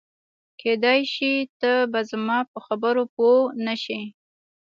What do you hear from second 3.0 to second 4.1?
پوه نه شې.